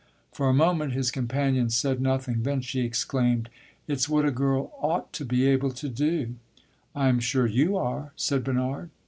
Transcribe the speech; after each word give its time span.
For 0.31 0.49
a 0.49 0.53
moment 0.55 0.93
his 0.93 1.11
companion 1.11 1.69
said 1.69 2.01
nothing; 2.01 2.41
then 2.41 2.61
she 2.61 2.79
exclaimed 2.79 3.51
"It 3.87 3.99
's 4.01 4.09
what 4.09 4.25
a 4.25 4.31
girl 4.31 4.71
ought 4.81 5.13
to 5.13 5.23
be 5.25 5.45
able 5.45 5.69
to 5.73 5.89
do!" 5.89 6.37
"I 6.95 7.07
am 7.07 7.19
sure 7.19 7.45
you 7.45 7.77
are!" 7.77 8.11
said 8.15 8.43
Bernard. 8.43 8.89